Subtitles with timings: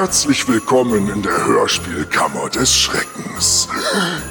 [0.00, 3.68] Herzlich willkommen in der Hörspielkammer des Schreckens.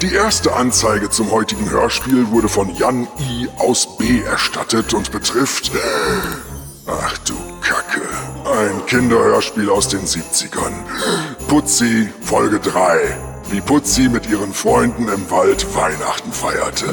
[0.00, 3.50] Die erste Anzeige zum heutigen Hörspiel wurde von Jan I.
[3.58, 4.22] aus B.
[4.22, 5.70] erstattet und betrifft...
[6.86, 8.00] Ach du Kacke.
[8.46, 10.72] Ein Kinderhörspiel aus den 70ern.
[11.48, 13.18] Putzi, Folge 3.
[13.50, 16.86] Wie Putzi mit ihren Freunden im Wald Weihnachten feierte.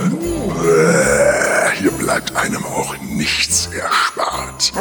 [1.79, 4.73] Hier bleibt einem auch nichts erspart.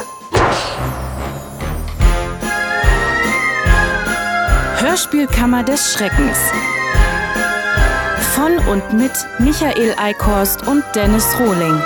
[4.84, 6.36] Hörspielkammer des Schreckens.
[8.34, 11.82] Von und mit Michael Eickhorst und Dennis Rohling.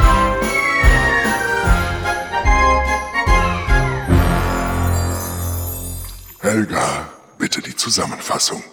[6.41, 8.65] Helga, bitte die Zusammenfassung.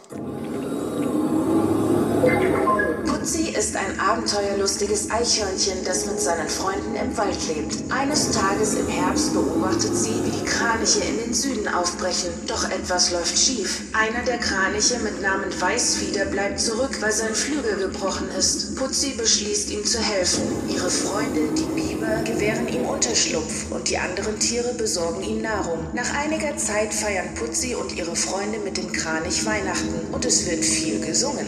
[4.16, 7.92] Abenteuerlustiges Eichhörnchen, das mit seinen Freunden im Wald lebt.
[7.92, 12.30] Eines Tages im Herbst beobachtet sie, wie die Kraniche in den Süden aufbrechen.
[12.48, 13.81] Doch etwas läuft schief.
[13.92, 18.78] Einer der Kraniche mit Namen Weißfieder bleibt zurück, weil sein Flügel gebrochen ist.
[18.78, 20.44] Putzi beschließt ihm zu helfen.
[20.70, 25.88] Ihre Freunde, die Biber, gewähren ihm Unterschlupf und die anderen Tiere besorgen ihm Nahrung.
[25.94, 30.64] Nach einiger Zeit feiern Putzi und ihre Freunde mit dem Kranich Weihnachten und es wird
[30.64, 31.48] viel gesungen.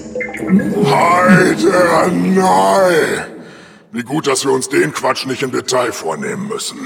[0.86, 3.38] Heide neu!
[3.92, 6.78] Wie gut, dass wir uns den Quatsch nicht im Detail vornehmen müssen.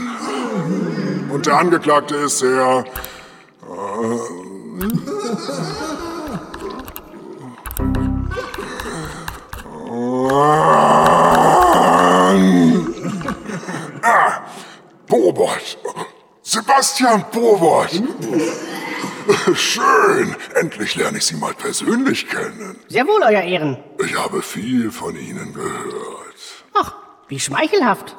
[1.30, 2.42] Und der Angeklagte ist.
[2.44, 2.84] Äh,
[14.04, 14.42] ah,
[15.08, 15.78] Bobot.
[16.44, 17.90] Sebastian Bobot.
[19.56, 20.36] Schön.
[20.56, 22.78] Endlich lerne ich Sie mal persönlich kennen.
[22.88, 23.78] Sehr wohl, Euer Ehren.
[24.06, 26.36] Ich habe viel von Ihnen gehört.
[26.74, 26.94] Ach,
[27.28, 28.16] wie schmeichelhaft.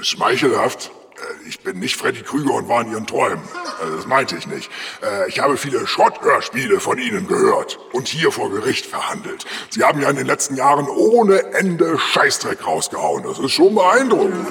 [0.00, 0.90] Schmeichelhaft?
[1.16, 3.38] Äh, Ich bin nicht Freddy Krüger und war in Ihren Träumen.
[3.44, 4.70] Äh, Das meinte ich nicht.
[5.02, 9.44] Äh, Ich habe viele Schrotthörspiele von Ihnen gehört und hier vor Gericht verhandelt.
[9.70, 13.22] Sie haben ja in den letzten Jahren ohne Ende Scheißdreck rausgehauen.
[13.24, 14.46] Das ist schon beeindruckend.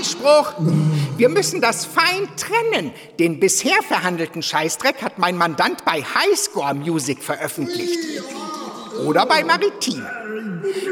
[0.00, 0.54] Einspruch!
[1.18, 2.92] Wir müssen das fein trennen.
[3.18, 7.98] Den bisher verhandelten Scheißdreck hat mein Mandant bei Highscore Music veröffentlicht.
[9.04, 10.02] Oder bei Maritim.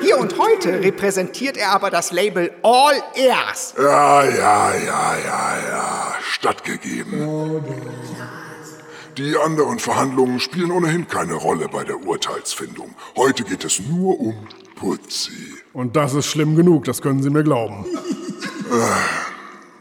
[0.02, 3.74] Hier und heute repräsentiert er aber das Label All Airs.
[3.78, 6.14] Ja, ja, ja, ja, ja.
[6.20, 7.62] Stattgegeben.
[9.16, 12.94] Die anderen Verhandlungen spielen ohnehin keine Rolle bei der Urteilsfindung.
[13.16, 14.34] Heute geht es nur um
[14.76, 15.54] Putzi.
[15.72, 17.86] Und das ist schlimm genug, das können Sie mir glauben.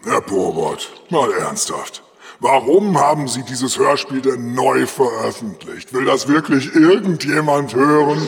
[0.05, 2.03] Herr Porbot, mal ernsthaft.
[2.39, 5.93] Warum haben Sie dieses Hörspiel denn neu veröffentlicht?
[5.93, 8.25] Will das wirklich irgendjemand hören?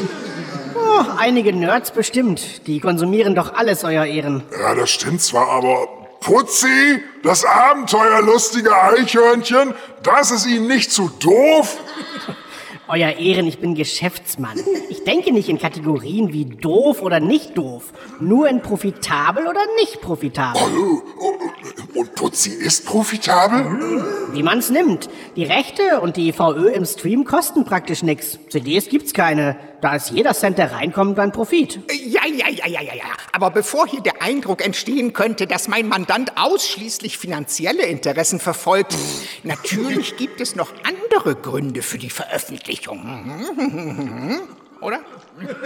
[0.76, 2.68] Oh, einige Nerds bestimmt.
[2.68, 4.44] Die konsumieren doch alles, Euer Ehren.
[4.60, 5.88] Ja, das stimmt zwar, aber
[6.20, 11.78] Putzi, das abenteuerlustige Eichhörnchen, das ist Ihnen nicht zu doof?
[12.92, 14.58] Euer Ehren, ich bin Geschäftsmann.
[14.90, 17.94] Ich denke nicht in Kategorien wie doof oder nicht doof.
[18.20, 20.60] Nur in profitabel oder nicht profitabel.
[22.00, 24.32] Und Putzi ist profitabel?
[24.32, 25.10] Wie man's nimmt.
[25.36, 28.40] Die Rechte und die VÖ im Stream kosten praktisch nix.
[28.48, 29.58] CDs gibt's keine.
[29.82, 31.82] Da ist jeder Cent, der reinkommt, ein Profit.
[32.06, 33.04] Ja, ja, ja, ja, ja, ja.
[33.34, 38.96] Aber bevor hier der Eindruck entstehen könnte, dass mein Mandant ausschließlich finanzielle Interessen verfolgt,
[39.44, 44.40] natürlich gibt es noch andere Gründe für die Veröffentlichung.
[44.80, 45.02] Oder?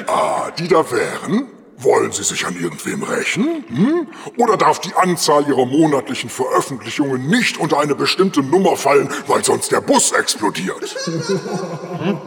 [0.08, 1.63] Ah, die da wären?
[1.84, 3.64] Wollen Sie sich an irgendwem rächen?
[3.68, 4.08] Hm?
[4.38, 9.72] Oder darf die Anzahl Ihrer monatlichen Veröffentlichungen nicht unter eine bestimmte Nummer fallen, weil sonst
[9.72, 10.96] der Bus explodiert?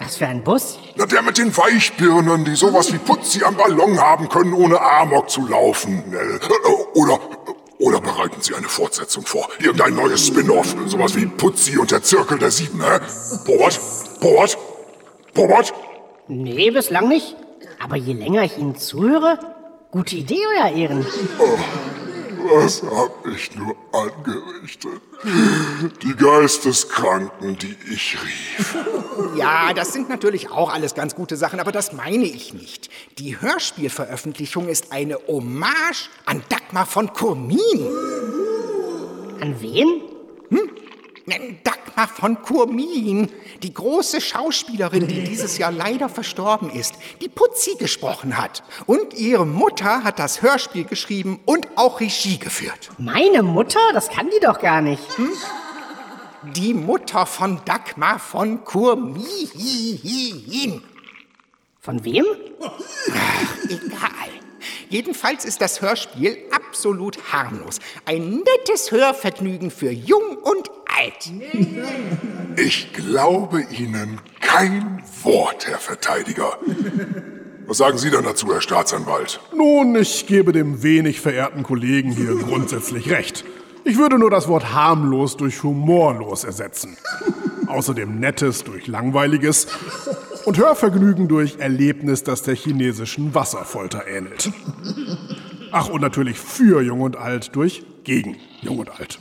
[0.00, 0.78] Was für ein Bus?
[0.96, 5.30] Na, der mit den Weichbirnen, die sowas wie Putzi am Ballon haben können, ohne Amok
[5.30, 6.02] zu laufen.
[6.12, 6.38] Äh,
[6.98, 7.20] Oder,
[7.78, 9.48] oder bereiten Sie eine Fortsetzung vor?
[9.60, 12.98] Irgendein neues Spin-off, sowas wie Putzi und der Zirkel der Sieben, hä?
[13.46, 13.80] Robert?
[14.22, 14.58] Robert?
[15.36, 15.72] Robert?
[16.28, 17.36] Nee, bislang nicht.
[17.82, 19.38] Aber je länger ich Ihnen zuhöre,
[19.90, 21.06] gute Idee, Euer Ehren.
[22.46, 25.00] Was hab ich nur angerichtet?
[26.02, 28.76] Die Geisteskranken, die ich rief.
[29.36, 32.90] Ja, das sind natürlich auch alles ganz gute Sachen, aber das meine ich nicht.
[33.18, 37.88] Die Hörspielveröffentlichung ist eine Hommage an Dagmar von Kurmin.
[39.40, 40.02] An wen?
[41.26, 43.30] Dagmar von Kurmin,
[43.62, 48.62] die große Schauspielerin, die dieses Jahr leider verstorben ist, die Putzi gesprochen hat.
[48.86, 52.90] Und ihre Mutter hat das Hörspiel geschrieben und auch Regie geführt.
[52.98, 53.80] Meine Mutter?
[53.94, 55.02] Das kann die doch gar nicht.
[56.54, 59.22] Die Mutter von Dagmar von Kurmin.
[61.80, 62.26] Von wem?
[63.64, 64.28] Egal.
[64.90, 67.78] Jedenfalls ist das Hörspiel absolut harmlos.
[68.04, 70.70] Ein nettes Hörvergnügen für Jung und
[71.04, 71.30] Wahrheit.
[72.56, 76.58] Ich glaube Ihnen kein Wort, Herr Verteidiger.
[77.66, 79.40] Was sagen Sie dann dazu, Herr Staatsanwalt?
[79.56, 83.44] Nun, ich gebe dem wenig verehrten Kollegen hier grundsätzlich recht.
[83.84, 86.96] Ich würde nur das Wort harmlos durch humorlos ersetzen.
[87.66, 89.66] Außerdem nettes durch langweiliges
[90.44, 94.50] und Hörvergnügen durch Erlebnis, das der chinesischen Wasserfolter ähnelt.
[95.72, 99.18] Ach, und natürlich für Jung und Alt durch gegen Jung und Alt.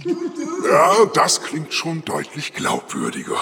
[0.70, 3.38] Ja, das klingt schon deutlich glaubwürdiger.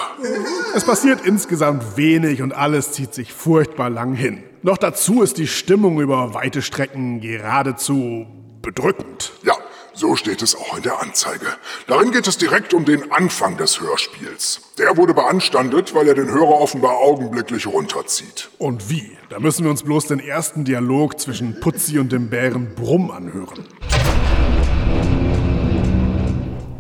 [0.75, 4.43] Es passiert insgesamt wenig und alles zieht sich furchtbar lang hin.
[4.63, 8.27] Noch dazu ist die Stimmung über weite Strecken geradezu
[8.61, 9.33] bedrückend.
[9.43, 9.55] Ja,
[9.93, 11.47] so steht es auch in der Anzeige.
[11.87, 14.61] Darin geht es direkt um den Anfang des Hörspiels.
[14.77, 18.49] Der wurde beanstandet, weil er den Hörer offenbar augenblicklich runterzieht.
[18.57, 19.17] Und wie?
[19.29, 23.65] Da müssen wir uns bloß den ersten Dialog zwischen Putzi und dem Bären Brumm anhören.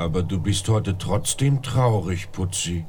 [0.01, 2.85] Aber du bist heute trotzdem traurig, Putzi.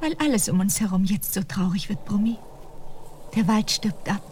[0.00, 2.36] Weil alles um uns herum jetzt so traurig wird, Brummi.
[3.34, 4.22] Der Wald stirbt ab.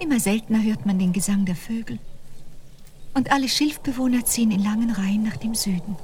[0.00, 2.00] Immer seltener hört man den Gesang der Vögel.
[3.14, 5.94] Und alle Schilfbewohner ziehen in langen Reihen nach dem Süden.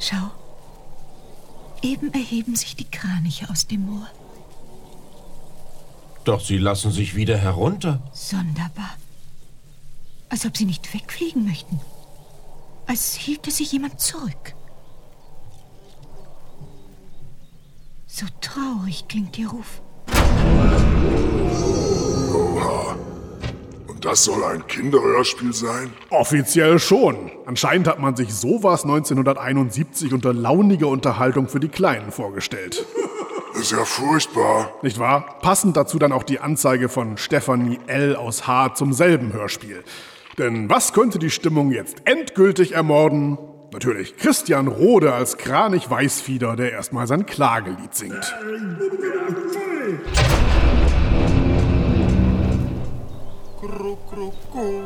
[0.00, 0.32] Schau.
[1.82, 4.08] Eben erheben sich die Kraniche aus dem Moor.
[6.24, 8.02] Doch sie lassen sich wieder herunter.
[8.12, 8.96] Sonderbar.
[10.30, 11.78] Als ob sie nicht wegfliegen möchten.
[12.86, 14.54] Als hielte sich jemand zurück.
[18.06, 19.80] So traurig klingt ihr Ruf.
[22.34, 22.96] Oha.
[23.88, 25.92] Und das soll ein Kinderhörspiel sein?
[26.10, 27.30] Offiziell schon.
[27.46, 32.84] Anscheinend hat man sich sowas 1971 unter launiger Unterhaltung für die Kleinen vorgestellt.
[33.54, 34.72] Ist ja furchtbar.
[34.82, 35.38] Nicht wahr?
[35.40, 38.16] Passend dazu dann auch die Anzeige von Stefanie L.
[38.16, 38.74] aus H.
[38.74, 39.84] zum selben Hörspiel.
[40.38, 43.36] Denn was könnte die Stimmung jetzt endgültig ermorden?
[43.72, 48.34] Natürlich Christian Rode als Kranich Weißfieder, der erstmal sein Klagelied singt.
[53.60, 54.82] Krukkrukur,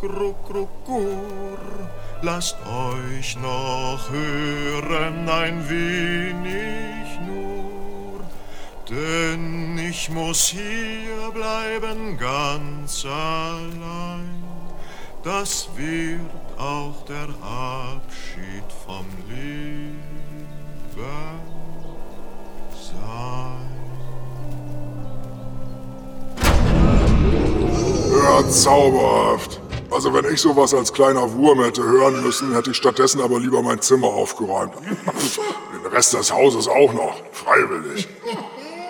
[0.00, 1.18] Krukkrukur,
[2.22, 7.51] lasst euch noch hören ein wenig nur,
[8.92, 14.44] denn ich muss hier bleiben ganz allein.
[15.24, 16.20] Das wird
[16.58, 20.02] auch der Abschied vom Leben
[20.96, 21.52] sein.
[28.22, 29.60] Ja, zauberhaft.
[29.90, 33.62] Also wenn ich sowas als kleiner Wurm hätte hören müssen, hätte ich stattdessen aber lieber
[33.62, 34.74] mein Zimmer aufgeräumt.
[34.76, 37.16] Den Rest des Hauses auch noch.
[37.32, 38.08] Freiwillig.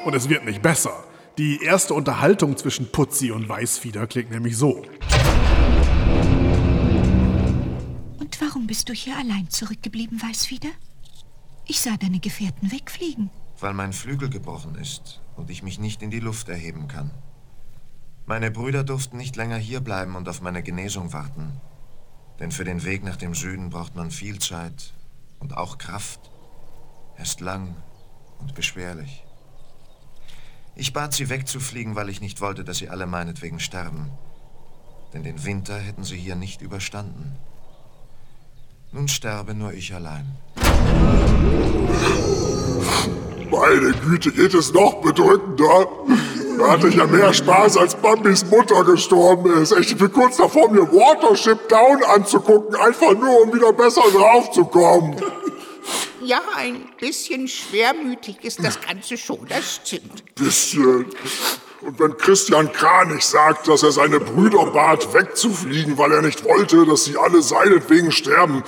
[0.04, 1.04] Und es wird nicht besser.
[1.38, 4.82] Die erste Unterhaltung zwischen Putzi und Weißfieder klingt nämlich so.
[8.18, 10.70] Und warum bist du hier allein zurückgeblieben, Weißfieder?
[11.66, 13.30] Ich sah deine Gefährten wegfliegen.
[13.60, 17.12] Weil mein Flügel gebrochen ist und ich mich nicht in die Luft erheben kann.
[18.26, 21.60] Meine Brüder durften nicht länger hier bleiben und auf meine Genesung warten.
[22.40, 24.92] Denn für den Weg nach dem Süden braucht man viel Zeit
[25.38, 26.32] und auch Kraft.
[27.16, 27.76] Er ist lang
[28.40, 29.24] und beschwerlich.
[30.74, 34.10] Ich bat sie wegzufliegen, weil ich nicht wollte, dass sie alle meinetwegen sterben.
[35.12, 37.36] Denn den Winter hätten sie hier nicht überstanden.
[38.90, 40.26] Nun sterbe nur ich allein.
[43.50, 45.88] Meine Güte, geht es noch bedrückender?
[46.58, 49.72] Da hatte ich ja mehr Spaß, als Bambis Mutter gestorben ist.
[49.72, 55.16] Ich bin kurz davor, mir Watership Down anzugucken, einfach nur, um wieder besser draufzukommen.
[56.24, 60.22] Ja, ein bisschen schwermütig ist das Ganze schon, das stimmt.
[60.36, 61.06] Bisschen.
[61.80, 66.86] Und wenn Christian Kranich sagt, dass er seine Brüder bat, wegzufliegen, weil er nicht wollte,
[66.86, 68.62] dass sie alle seinetwegen sterben,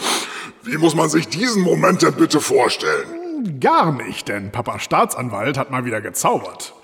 [0.64, 3.60] wie muss man sich diesen Moment denn bitte vorstellen?
[3.60, 6.74] Gar nicht, denn Papa Staatsanwalt hat mal wieder gezaubert.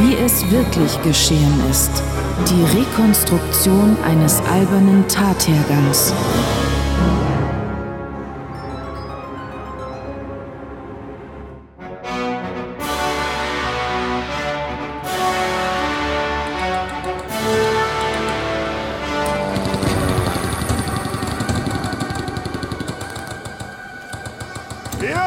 [0.00, 2.02] Wie es wirklich geschehen ist.
[2.48, 6.12] Die Rekonstruktion eines albernen Tathergangs.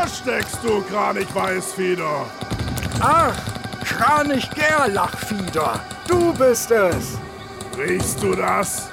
[0.07, 2.25] Steckst du, Kranich Weißfieder.
[2.99, 3.35] Ach,
[3.85, 7.17] Kranich Gerlachfieder, du bist es.
[7.77, 8.89] Riechst du das?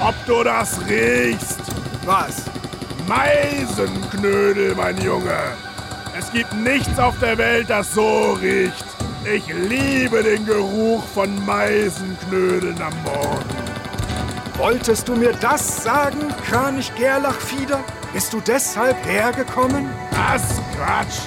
[0.00, 1.60] Ob du das riechst?
[2.04, 2.42] Was?
[3.06, 5.38] Meisenknödel, mein Junge.
[6.18, 8.84] Es gibt nichts auf der Welt, das so riecht.
[9.24, 13.54] Ich liebe den Geruch von Meisenknödeln am Morgen.
[14.56, 17.80] Wolltest du mir das sagen, Kranich Gerlachfieder?
[18.14, 19.90] Bist du deshalb hergekommen?
[20.12, 20.62] Was?
[20.76, 21.22] Quatsch.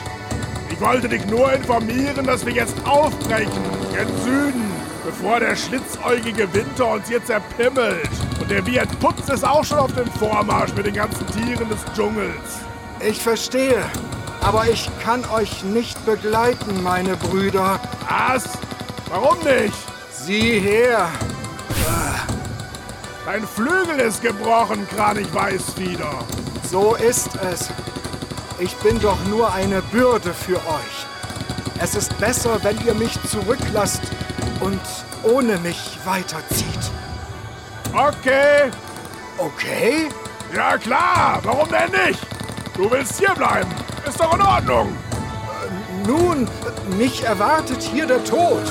[0.72, 3.52] Ich wollte dich nur informieren, dass wir jetzt aufbrechen.
[3.94, 4.72] Gen Süden.
[5.04, 8.10] Bevor der schlitzäugige Winter uns hier zerpimmelt.
[8.40, 11.80] Und der Viet Putz ist auch schon auf dem Vormarsch mit den ganzen Tieren des
[11.94, 12.62] Dschungels.
[13.06, 13.84] Ich verstehe.
[14.40, 17.82] Aber ich kann euch nicht begleiten, meine Brüder.
[18.08, 18.46] Was?
[19.10, 19.76] Warum nicht?
[20.10, 21.10] Sieh her.
[23.26, 26.14] Dein Flügel ist gebrochen, Kranich Weißfieder.
[26.70, 27.70] So ist es.
[28.60, 31.06] Ich bin doch nur eine Bürde für euch.
[31.80, 34.02] Es ist besser, wenn ihr mich zurücklasst
[34.60, 34.82] und
[35.24, 36.92] ohne mich weiterzieht.
[37.94, 38.70] Okay.
[39.38, 40.10] Okay?
[40.54, 42.20] Ja klar, warum denn nicht?
[42.76, 43.70] Du willst hier bleiben.
[44.06, 44.98] Ist doch in Ordnung.
[46.06, 46.50] Nun,
[46.98, 48.64] mich erwartet hier der Tod.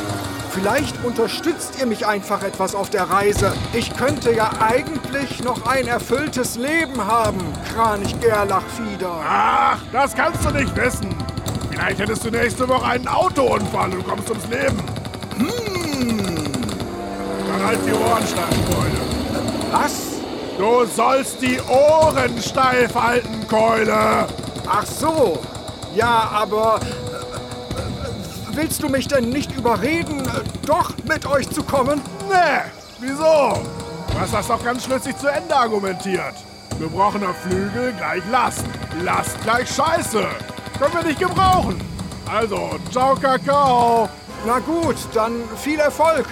[0.59, 3.53] Vielleicht unterstützt ihr mich einfach etwas auf der Reise.
[3.75, 7.41] Ich könnte ja eigentlich noch ein erfülltes Leben haben,
[7.75, 9.21] Kranich Gerlachfieder.
[9.23, 11.15] Ach, das kannst du nicht wissen.
[11.71, 14.83] Vielleicht hättest du nächste Woche einen Autounfall und kommst ums Leben.
[15.37, 16.27] Hm.
[17.49, 19.01] Dann halt die Ohren steif, Keule.
[19.73, 19.93] Was?
[20.57, 24.27] Du sollst die Ohren steif halten, Keule.
[24.67, 25.39] Ach so.
[25.95, 26.81] Ja, aber
[28.57, 32.01] willst du mich denn nicht überreden, äh, doch mit euch zu kommen?
[32.29, 32.63] Nee,
[32.99, 33.63] wieso?
[34.13, 36.35] Du hast das doch ganz schlüssig zu Ende argumentiert.
[36.79, 38.65] Gebrochener Flügel gleich Last.
[39.03, 40.27] Last gleich Scheiße.
[40.79, 41.81] Können wir nicht gebrauchen.
[42.31, 44.09] Also, ciao, Kakao.
[44.47, 46.27] Na gut, dann viel Erfolg.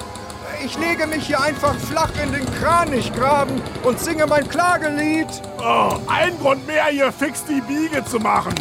[0.65, 5.29] Ich lege mich hier einfach flach in den Kranichgraben und singe mein Klagelied.
[5.59, 8.55] Oh, ein Grund mehr, hier fix die Biege zu machen.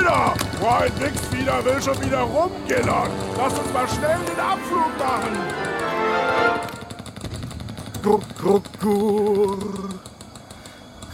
[0.00, 0.34] Brüder!
[0.58, 3.10] Freund nix wieder will schon wieder rumgillern.
[3.36, 5.38] Lass uns mal schnell den Abflug machen.
[8.02, 9.58] Gruck, gruck, gur.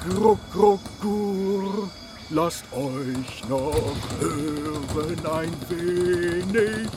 [0.08, 1.88] Gruck, gruck, gur.
[2.30, 3.74] Lasst euch noch
[4.20, 6.88] hören ein wenig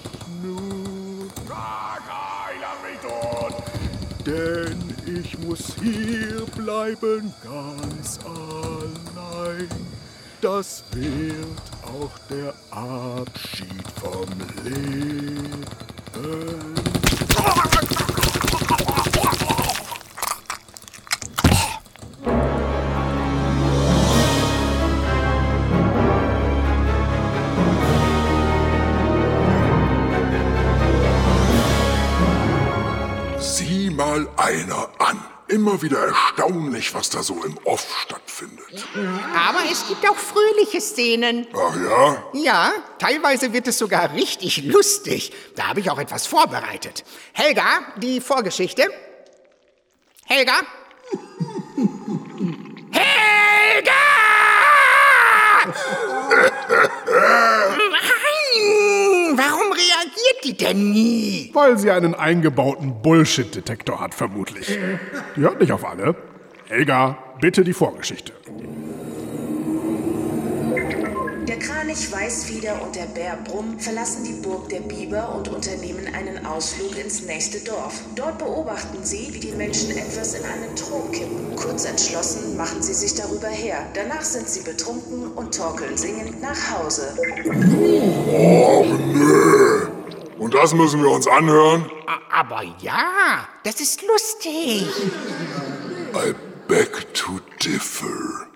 [0.43, 1.27] nur.
[1.47, 3.63] Kaka, lass mich tot.
[4.25, 9.88] Denn ich muss hier bleiben ganz allein.
[10.41, 14.29] Das wird auch der Abschied vom
[14.63, 15.65] Leben.
[33.39, 35.38] Sieh mal einer an.
[35.49, 38.85] Immer wieder erstaunlich, was da so im Off stattfindet.
[39.35, 41.47] Aber es gibt auch fröhliche Szenen.
[41.53, 42.23] Ach ja?
[42.33, 45.33] Ja, teilweise wird es sogar richtig lustig.
[45.55, 47.03] Da habe ich auch etwas vorbereitet.
[47.33, 47.63] Helga,
[47.97, 48.83] die Vorgeschichte.
[50.25, 50.53] Helga?
[52.91, 53.91] Helga!
[57.75, 59.37] Nein!
[59.37, 59.71] Warum
[60.29, 61.49] reagiert die denn nie?
[61.53, 64.77] Weil sie einen eingebauten Bullshit-Detektor hat, vermutlich.
[65.35, 66.15] Die hört nicht auf alle.
[66.67, 68.33] Helga, bitte die Vorgeschichte.
[71.47, 76.45] Der Kranich Weißfieder und der Bär Brumm verlassen die Burg der Biber und unternehmen einen
[76.45, 78.01] Ausflug ins nächste Dorf.
[78.15, 81.55] Dort beobachten sie, wie die Menschen etwas in einen Trog kippen.
[81.55, 83.77] Kurz entschlossen machen sie sich darüber her.
[83.95, 87.17] Danach sind sie betrunken und torkeln singend nach Hause.
[88.37, 89.88] Och nö.
[90.39, 91.91] Und das müssen wir uns anhören?
[92.31, 94.87] Aber ja, das ist lustig.
[96.15, 96.33] I
[96.67, 98.47] beg to differ.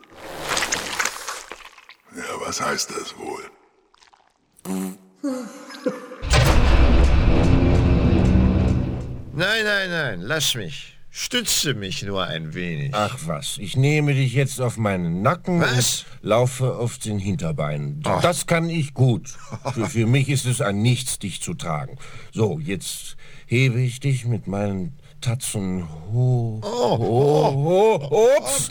[2.15, 3.43] Ja, was heißt das wohl?
[9.33, 10.97] Nein, nein, nein, lass mich.
[11.15, 12.89] Stütze mich nur ein wenig.
[12.93, 16.05] Ach was, ich nehme dich jetzt auf meinen Nacken Was?
[16.21, 18.01] und laufe auf den Hinterbeinen.
[18.03, 18.19] Ach.
[18.23, 19.29] Das kann ich gut.
[19.75, 21.99] Für, für mich ist es ein Nichts, dich zu tragen.
[22.31, 23.15] So, jetzt
[23.45, 26.61] hebe ich dich mit meinen Tatzen hoch.
[26.63, 28.69] Oh, hoch, hoch, ups.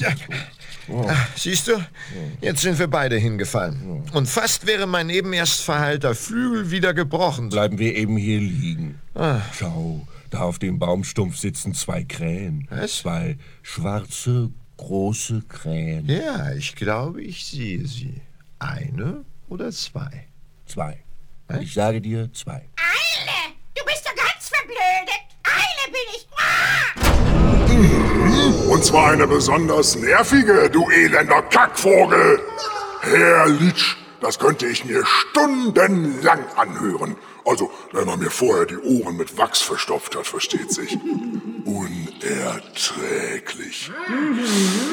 [0.91, 1.75] Ah, Siehst du,
[2.41, 4.03] jetzt sind wir beide hingefallen.
[4.13, 7.51] Und fast wäre mein eben erst verheilter Flügel wieder gebrochen.
[7.51, 9.01] Bleiben wir eben hier liegen.
[9.57, 12.67] Schau, da auf dem Baumstumpf sitzen zwei Krähen.
[12.71, 12.99] Was?
[12.99, 16.09] Zwei schwarze, große Krähen.
[16.09, 18.21] Ja, ich glaube, ich sehe sie.
[18.59, 20.27] Eine oder zwei?
[20.67, 21.03] Zwei.
[21.61, 22.67] Ich sage dir zwei.
[22.77, 23.55] Eile!
[23.75, 25.21] Du bist doch ganz verblödet!
[25.45, 26.27] Eile bin ich!
[28.71, 32.41] Und zwar eine besonders nervige, du elender Kackvogel.
[33.03, 37.17] Herr Litsch, das könnte ich mir stundenlang anhören.
[37.45, 40.97] Also, wenn man mir vorher die Ohren mit Wachs verstopft hat, versteht sich.
[41.65, 43.91] Unerträglich.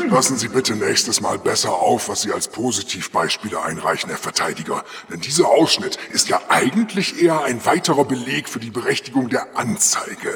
[0.09, 4.83] Passen Sie bitte nächstes Mal besser auf, was Sie als Positivbeispiele einreichen, Herr Verteidiger.
[5.11, 10.35] Denn dieser Ausschnitt ist ja eigentlich eher ein weiterer Beleg für die Berechtigung der Anzeige.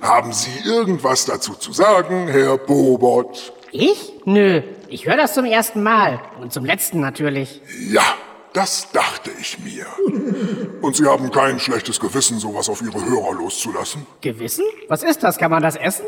[0.00, 3.52] Haben Sie irgendwas dazu zu sagen, Herr Bobot?
[3.72, 4.12] Ich?
[4.26, 6.20] Nö, ich höre das zum ersten Mal.
[6.40, 7.62] Und zum letzten natürlich.
[7.90, 8.04] Ja,
[8.52, 9.86] das dachte ich mir.
[10.82, 14.06] Und Sie haben kein schlechtes Gewissen, sowas auf Ihre Hörer loszulassen?
[14.20, 14.64] Gewissen?
[14.88, 15.38] Was ist das?
[15.38, 16.04] Kann man das essen?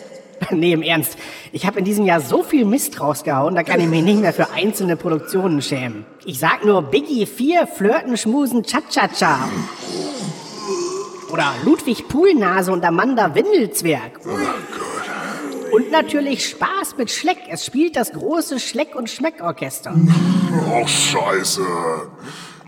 [0.50, 1.18] nee, im Ernst.
[1.52, 4.32] Ich habe in diesem Jahr so viel Mist rausgehauen, da kann ich mich nicht mehr
[4.32, 6.06] für einzelne Produktionen schämen.
[6.24, 9.50] Ich sag nur Biggie 4, Flirten, Schmusen, Cha-Cha-Cha.
[11.30, 14.18] Oder Ludwig Poolnase und Amanda Windelzwerg.
[15.72, 17.38] Und natürlich Spaß mit Schleck.
[17.48, 19.94] Es spielt das große Schleck- und Schmeckorchester.
[20.70, 21.62] Oh, scheiße.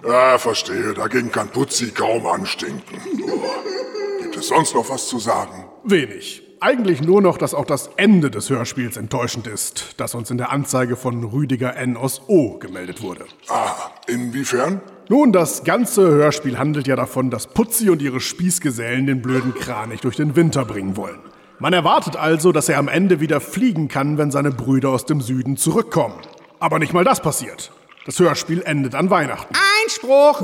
[0.07, 0.95] Ja, verstehe.
[0.95, 2.99] Dagegen kann Putzi kaum anstinken.
[3.27, 4.23] Oh.
[4.23, 5.67] Gibt es sonst noch was zu sagen?
[5.85, 6.43] Wenig.
[6.61, 10.51] Eigentlich nur noch, dass auch das Ende des Hörspiels enttäuschend ist, das uns in der
[10.51, 11.99] Anzeige von Rüdiger N.
[11.99, 13.27] aus O gemeldet wurde.
[13.49, 13.75] Ah,
[14.07, 14.81] inwiefern?
[15.11, 20.01] Nun, das ganze Hörspiel handelt ja davon, dass Putzi und ihre Spießgesellen den blöden Kranich
[20.01, 21.19] durch den Winter bringen wollen.
[21.59, 25.21] Man erwartet also, dass er am Ende wieder fliegen kann, wenn seine Brüder aus dem
[25.21, 26.21] Süden zurückkommen.
[26.59, 27.71] Aber nicht mal das passiert.
[28.07, 29.55] Das Hörspiel endet an Weihnachten.
[29.83, 30.43] Einspruch!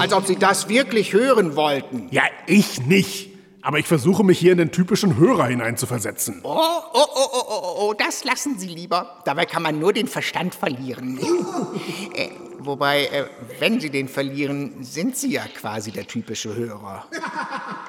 [0.00, 2.08] Als ob Sie das wirklich hören wollten.
[2.10, 3.30] Ja, ich nicht.
[3.62, 6.40] Aber ich versuche mich hier in den typischen Hörer hineinzuversetzen.
[6.42, 9.20] Oh, oh, oh, oh, oh, oh, das lassen Sie lieber.
[9.24, 11.18] Dabei kann man nur den Verstand verlieren.
[12.14, 13.26] äh, wobei, äh,
[13.58, 17.06] wenn Sie den verlieren, sind Sie ja quasi der typische Hörer.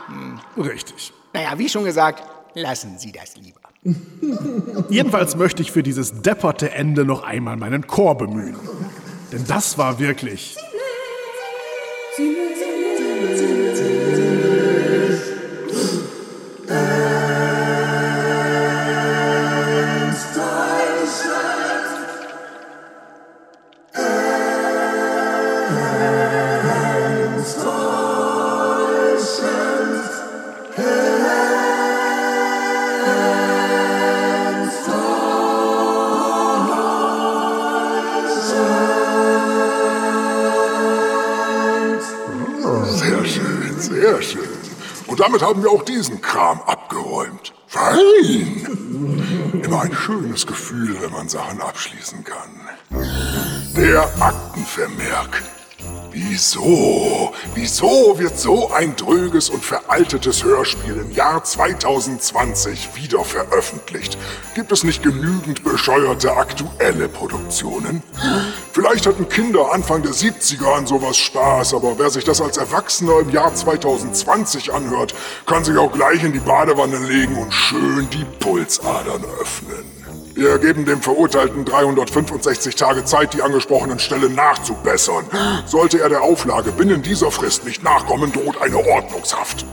[0.07, 0.39] Hm.
[0.63, 1.13] Richtig.
[1.33, 2.23] Naja, wie schon gesagt,
[2.55, 3.59] lassen Sie das lieber.
[4.89, 8.55] Jedenfalls möchte ich für dieses depperte Ende noch einmal meinen Chor bemühen.
[9.31, 10.57] Denn das war wirklich.
[45.21, 47.53] Damit haben wir auch diesen Kram abgeräumt.
[47.67, 49.61] Fein!
[49.63, 52.49] Immer ein schönes Gefühl, wenn man Sachen abschließen kann.
[53.75, 55.43] Der Aktenvermerk.
[56.11, 57.33] Wieso?
[57.53, 64.17] Wieso wird so ein dröges und veraltetes Hörspiel im Jahr 2020 wieder veröffentlicht?
[64.55, 68.03] Gibt es nicht genügend bescheuerte aktuelle Produktionen?
[68.73, 73.19] Vielleicht hatten Kinder Anfang der 70er an sowas Spaß, aber wer sich das als Erwachsener
[73.19, 75.13] im Jahr 2020 anhört,
[75.45, 79.85] kann sich auch gleich in die Badewanne legen und schön die Pulsadern öffnen.
[80.35, 85.25] Wir geben dem Verurteilten 365 Tage Zeit, die angesprochenen Stellen nachzubessern.
[85.65, 89.65] Sollte er der Auflage binnen dieser Frist nicht nachkommen, droht eine Ordnungshaft.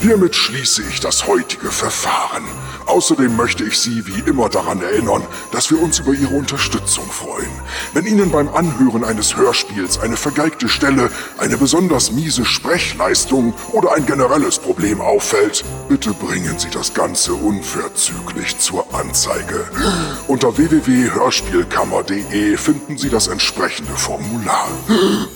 [0.00, 2.44] Hiermit schließe ich das heutige Verfahren.
[2.86, 7.50] Außerdem möchte ich Sie wie immer daran erinnern, dass wir uns über Ihre Unterstützung freuen.
[7.94, 14.06] Wenn Ihnen beim Anhören eines Hörspiels eine vergeigte Stelle, eine besonders miese Sprechleistung oder ein
[14.06, 19.68] generelles Problem auffällt, bitte bringen Sie das Ganze unverzüglich zur Anzeige.
[20.28, 24.68] Unter www.hörspielkammer.de finden Sie das entsprechende Formular.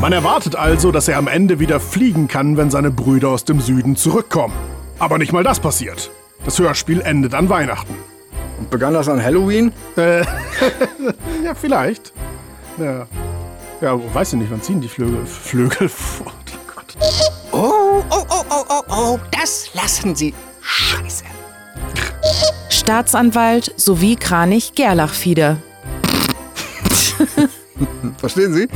[0.00, 3.60] Man erwartet also, dass er am Ende wieder fliegen kann, wenn seine Brüder aus dem
[3.60, 4.54] Süden zurückkommen.
[4.98, 6.10] Aber nicht mal das passiert.
[6.46, 7.94] Das Hörspiel endet an Weihnachten.
[8.58, 9.70] Und begann das an Halloween?
[9.96, 10.20] Äh,
[11.44, 12.14] ja, vielleicht.
[12.78, 13.06] Ja.
[13.82, 16.34] Ja, weiß ich nicht, wann ziehen die Flügel, Flügel fort?
[16.54, 16.96] Oh Gott.
[17.52, 20.32] Oh, oh, oh, oh, oh, oh, das lassen Sie.
[20.62, 21.24] Scheiße.
[22.88, 25.58] Staatsanwalt sowie Kranich Gerlachfieder.
[28.16, 28.66] Verstehen Sie?